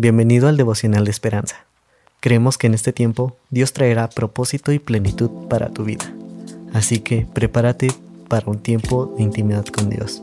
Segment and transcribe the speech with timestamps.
[0.00, 1.66] Bienvenido al devocional de esperanza.
[2.20, 6.14] Creemos que en este tiempo Dios traerá propósito y plenitud para tu vida.
[6.72, 7.88] Así que prepárate
[8.28, 10.22] para un tiempo de intimidad con Dios.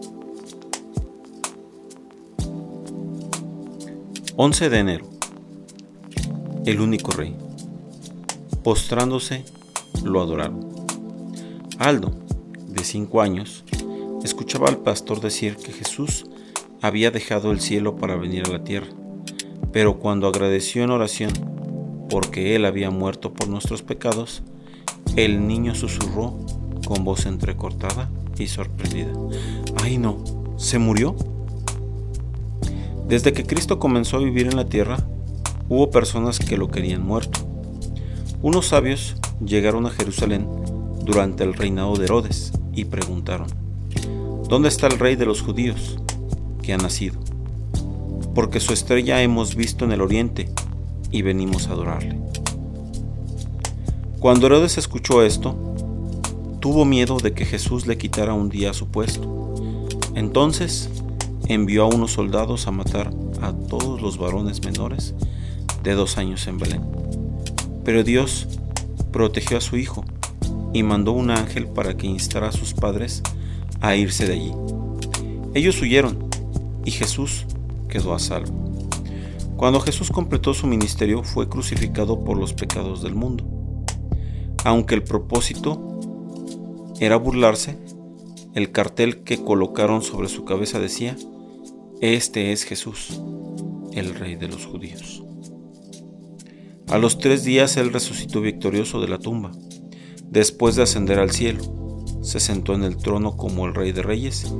[4.37, 5.05] 11 de enero.
[6.65, 7.35] El único rey.
[8.63, 9.43] Postrándose,
[10.05, 10.69] lo adoraron.
[11.79, 12.13] Aldo,
[12.69, 13.65] de 5 años,
[14.23, 16.27] escuchaba al pastor decir que Jesús
[16.81, 18.87] había dejado el cielo para venir a la tierra
[19.75, 21.33] pero cuando agradeció en oración
[22.09, 24.41] porque él había muerto por nuestros pecados,
[25.17, 26.33] el niño susurró
[26.87, 29.11] con voz entrecortada y sorprendida.
[29.83, 30.23] ¡Ay no!
[30.55, 31.17] ¿Se murió?
[33.09, 34.95] Desde que Cristo comenzó a vivir en la tierra,
[35.67, 37.41] hubo personas que lo querían muerto.
[38.41, 40.47] Unos sabios llegaron a Jerusalén
[41.03, 43.47] durante el reinado de Herodes y preguntaron,
[44.47, 45.97] ¿Dónde está el rey de los judíos
[46.61, 47.34] que ha nacido?
[48.35, 50.49] Porque su estrella hemos visto en el oriente
[51.09, 52.19] y venimos a adorarle.
[54.19, 55.55] Cuando Herodes escuchó esto,
[56.59, 59.55] tuvo miedo de que Jesús le quitara un día su puesto.
[60.15, 60.89] Entonces
[61.47, 65.13] envió a unos soldados a matar a todos los varones menores
[65.83, 66.81] de dos años en Belén.
[67.83, 68.47] Pero Dios
[69.11, 70.03] protegió a su hijo
[70.73, 73.21] y mandó un ángel para que instara a sus padres
[73.79, 74.51] a irse de allí.
[75.53, 76.27] Ellos huyeron
[76.83, 77.45] y Jesús
[77.87, 78.65] quedó a salvo.
[79.57, 83.45] Cuando Jesús completó su ministerio fue crucificado por los pecados del mundo.
[84.65, 85.99] Aunque el propósito
[86.99, 87.77] era burlarse,
[88.53, 91.15] el cartel que colocaron sobre su cabeza decía,
[92.01, 93.21] Este es Jesús,
[93.93, 95.23] el rey de los judíos.
[96.87, 99.51] A los tres días él resucitó victorioso de la tumba.
[100.29, 104.53] Después de ascender al cielo, se sentó en el trono como el rey de reyes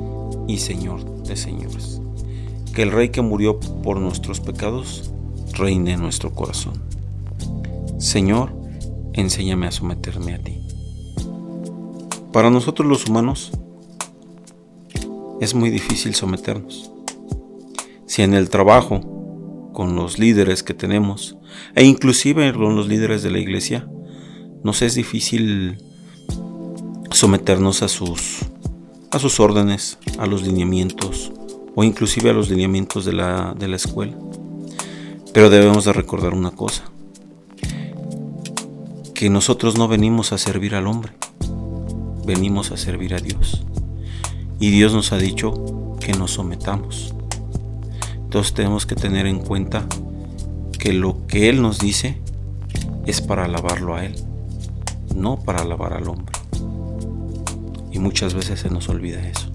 [0.48, 2.02] y señor de señores
[2.76, 5.12] que el Rey que murió por nuestros pecados
[5.54, 6.84] reine en nuestro corazón.
[7.98, 8.52] Señor,
[9.14, 10.60] enséñame a someterme a ti.
[12.34, 13.54] Para nosotros los humanos
[15.40, 16.92] es muy difícil someternos.
[18.08, 21.38] Si en el trabajo, con los líderes que tenemos,
[21.76, 23.88] e inclusive con los líderes de la iglesia,
[24.64, 25.78] nos es difícil
[27.12, 28.40] someternos a sus,
[29.12, 31.32] a sus órdenes, a los lineamientos,
[31.76, 34.16] o inclusive a los lineamientos de la, de la escuela.
[35.34, 36.84] Pero debemos de recordar una cosa,
[39.14, 41.14] que nosotros no venimos a servir al hombre,
[42.26, 43.66] venimos a servir a Dios.
[44.60, 47.14] Y Dios nos ha dicho que nos sometamos.
[48.24, 49.86] Entonces tenemos que tener en cuenta
[50.80, 52.22] que lo que Él nos dice
[53.06, 54.16] es para alabarlo a Él,
[55.16, 56.34] no para alabar al hombre.
[57.92, 59.55] Y muchas veces se nos olvida eso.